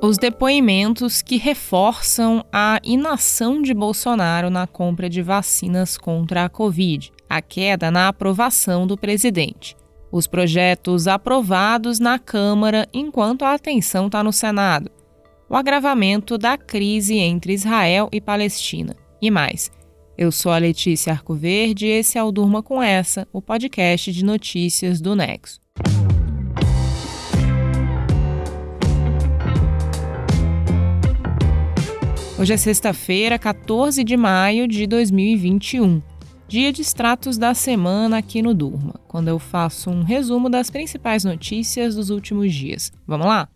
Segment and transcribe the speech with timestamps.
[0.00, 7.10] Os depoimentos que reforçam a inação de Bolsonaro na compra de vacinas contra a Covid,
[7.28, 9.74] a queda na aprovação do presidente.
[10.12, 14.90] Os projetos aprovados na Câmara enquanto a atenção está no Senado.
[15.48, 18.94] O agravamento da crise entre Israel e Palestina.
[19.20, 19.70] E mais.
[20.16, 24.24] Eu sou a Letícia Arcoverde e esse é o Durma com Essa, o podcast de
[24.24, 25.65] notícias do Nexo.
[32.38, 36.02] Hoje é sexta-feira, 14 de maio de 2021,
[36.46, 41.24] dia de extratos da semana aqui no Durma, quando eu faço um resumo das principais
[41.24, 42.92] notícias dos últimos dias.
[43.06, 43.48] Vamos lá?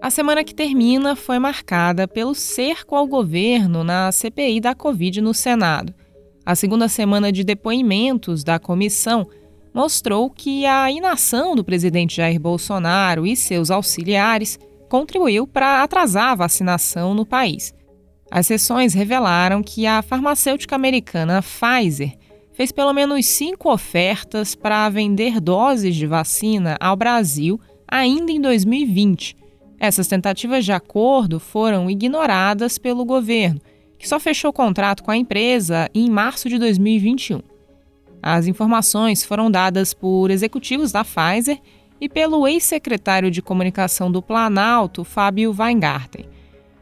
[0.00, 5.34] A semana que termina foi marcada pelo cerco ao governo na CPI da Covid no
[5.34, 5.92] Senado.
[6.46, 9.26] A segunda semana de depoimentos da comissão
[9.74, 14.60] mostrou que a inação do presidente Jair Bolsonaro e seus auxiliares
[14.92, 17.72] contribuiu para atrasar a vacinação no país.
[18.30, 22.12] As sessões revelaram que a farmacêutica americana Pfizer
[22.52, 27.58] fez pelo menos cinco ofertas para vender doses de vacina ao Brasil
[27.88, 29.34] ainda em 2020.
[29.80, 33.62] Essas tentativas de acordo foram ignoradas pelo governo,
[33.98, 37.40] que só fechou o contrato com a empresa em março de 2021.
[38.22, 41.58] As informações foram dadas por executivos da Pfizer
[42.02, 46.24] e pelo ex-secretário de comunicação do Planalto, Fábio Weingarten.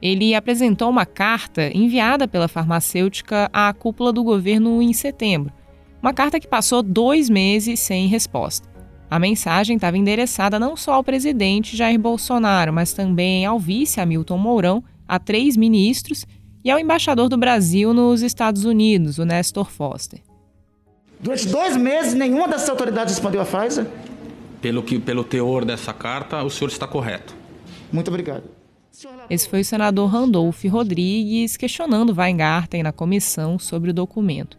[0.01, 5.53] Ele apresentou uma carta enviada pela farmacêutica à cúpula do governo em setembro.
[6.01, 8.67] Uma carta que passou dois meses sem resposta.
[9.11, 14.39] A mensagem estava endereçada não só ao presidente Jair Bolsonaro, mas também ao vice Hamilton
[14.39, 16.25] Mourão, a três ministros
[16.65, 20.23] e ao embaixador do Brasil nos Estados Unidos, o Nestor Foster.
[21.21, 23.87] Durante dois meses, nenhuma dessas autoridades respondeu à Pfizer?
[24.61, 27.34] Pelo, que, pelo teor dessa carta, o senhor está correto.
[27.92, 28.44] Muito obrigado.
[29.28, 34.59] Esse foi o senador Randolph Rodrigues questionando Weingarten na comissão sobre o documento.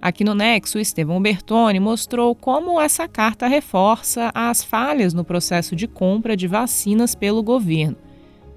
[0.00, 5.88] Aqui no Nexo, Estevão Bertoni mostrou como essa carta reforça as falhas no processo de
[5.88, 7.96] compra de vacinas pelo governo.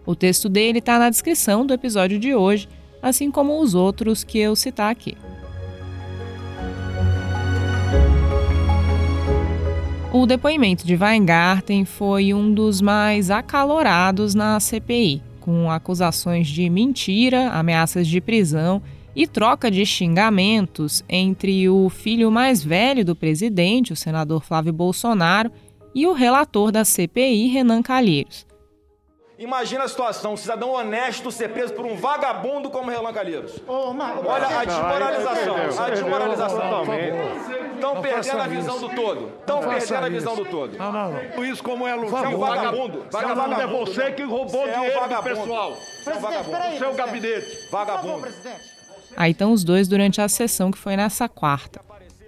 [0.05, 2.69] O texto dele está na descrição do episódio de hoje,
[3.01, 5.17] assim como os outros que eu citar aqui.
[10.11, 17.49] O depoimento de Weingarten foi um dos mais acalorados na CPI, com acusações de mentira,
[17.51, 18.81] ameaças de prisão
[19.15, 25.51] e troca de xingamentos entre o filho mais velho do presidente, o senador Flávio Bolsonaro,
[25.93, 28.48] e o relator da CPI, Renan Calheiros.
[29.39, 33.53] Imagina a situação, um cidadão honesto ser preso por um vagabundo como Renan Calheiros.
[33.95, 36.83] Marcos, Olha a desmoralização, não, a desmoralização.
[37.73, 38.87] Estão perdendo a visão isso.
[38.89, 39.31] do todo.
[39.39, 40.09] Estão perdendo a isso.
[40.09, 40.77] visão do todo.
[40.77, 41.45] Não, não, não.
[41.45, 42.09] Isso como é, Lu?
[42.09, 43.05] Você é um vagabundo.
[43.09, 43.85] Vagabundo é Vagabundo.
[43.85, 45.71] você que roubou Você é um dinheiro do pessoal.
[45.71, 46.51] É um Presidente, vagabundo.
[46.51, 46.77] peraí.
[46.77, 46.97] Seu presidente.
[46.97, 47.55] gabinete.
[47.55, 48.27] Por favor, Vagabundo.
[49.15, 51.79] Aí estão os dois durante a sessão que foi nessa quarta.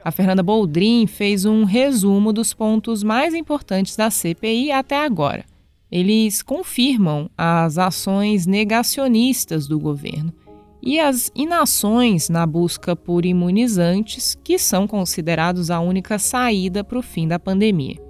[0.04, 5.51] A Fernanda Boldrin fez um resumo dos pontos mais importantes da CPI até agora.
[5.92, 10.34] Eles confirmam as ações negacionistas do governo
[10.82, 17.04] e as inações na busca por imunizantes, que são considerados a única saída para o
[17.04, 18.02] fim da pandemia.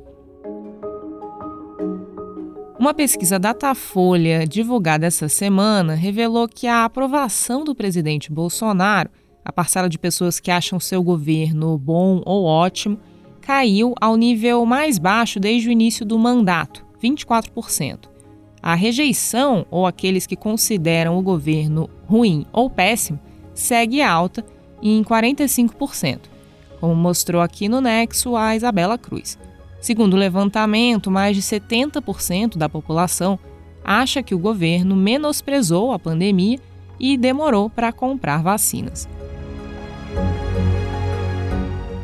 [2.80, 9.10] Uma pesquisa Datafolha divulgada essa semana revelou que a aprovação do presidente Bolsonaro,
[9.44, 13.00] a parcela de pessoas que acham seu governo bom ou ótimo,
[13.42, 18.10] caiu ao nível mais baixo desde o início do mandato, 24%.
[18.62, 23.20] A rejeição, ou aqueles que consideram o governo ruim ou péssimo,
[23.54, 24.46] segue alta
[24.82, 26.20] em 45%,
[26.80, 29.38] como mostrou aqui no Nexo a Isabela Cruz.
[29.80, 33.40] Segundo o levantamento, mais de 70% da população
[33.84, 36.60] acha que o governo menosprezou a pandemia
[37.00, 39.10] e demorou para comprar vacinas.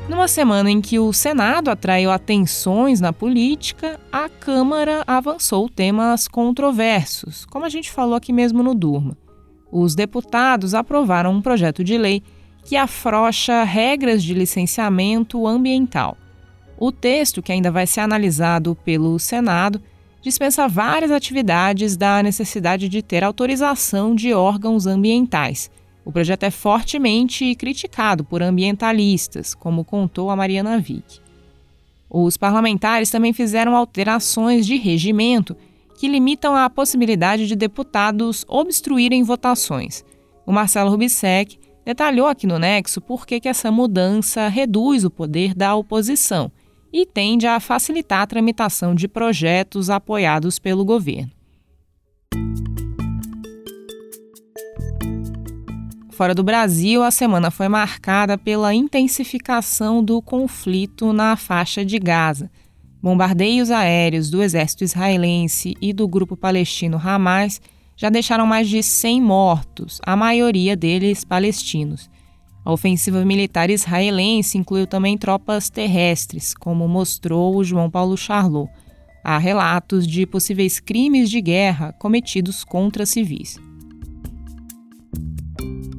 [0.10, 7.44] Numa semana em que o Senado atraiu atenções na política, a Câmara avançou temas controversos,
[7.46, 9.18] como a gente falou aqui mesmo no Durma.
[9.70, 12.24] Os deputados aprovaram um projeto de lei
[12.64, 16.18] que afrouxa regras de licenciamento ambiental.
[16.78, 19.82] O texto, que ainda vai ser analisado pelo Senado,
[20.22, 25.70] dispensa várias atividades da necessidade de ter autorização de órgãos ambientais.
[26.08, 31.20] O projeto é fortemente criticado por ambientalistas, como contou a Mariana Vick.
[32.10, 35.54] Os parlamentares também fizeram alterações de regimento
[36.00, 40.06] que limitam a possibilidade de deputados obstruírem votações.
[40.46, 45.76] O Marcelo Rubissec detalhou aqui no Nexo por que essa mudança reduz o poder da
[45.76, 46.50] oposição
[46.94, 51.37] e tende a facilitar a tramitação de projetos apoiados pelo governo.
[56.18, 62.50] Fora do Brasil, a semana foi marcada pela intensificação do conflito na faixa de Gaza.
[63.00, 67.62] Bombardeios aéreos do exército israelense e do grupo palestino Hamas
[67.96, 72.10] já deixaram mais de 100 mortos, a maioria deles palestinos.
[72.66, 78.72] A ofensiva militar israelense incluiu também tropas terrestres, como mostrou o João Paulo Charlot.
[79.24, 83.60] Há relatos de possíveis crimes de guerra cometidos contra civis.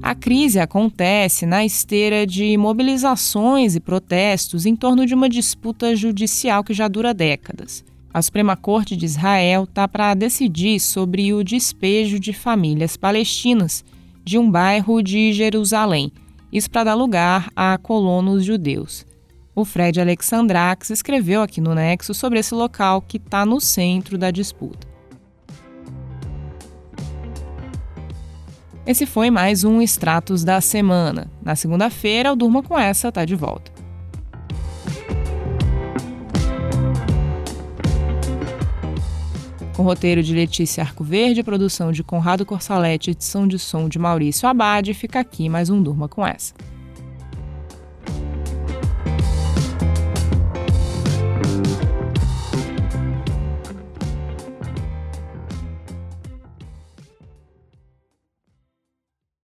[0.09, 6.65] A crise acontece na esteira de mobilizações e protestos em torno de uma disputa judicial
[6.65, 7.85] que já dura décadas.
[8.11, 13.85] A Suprema Corte de Israel está para decidir sobre o despejo de famílias palestinas
[14.25, 16.11] de um bairro de Jerusalém,
[16.51, 19.05] isso para dar lugar a colonos judeus.
[19.55, 24.31] O Fred Alexandrax escreveu aqui no Nexo sobre esse local que está no centro da
[24.31, 24.88] disputa.
[28.89, 31.31] Esse foi mais um Extratos da Semana.
[31.43, 33.71] Na segunda-feira, o Durma com Essa tá de volta.
[39.77, 44.95] Com roteiro de Letícia Arcoverde, produção de Conrado Corsalete, edição de som de Maurício Abade,
[44.95, 46.55] fica aqui mais um Durma com Essa.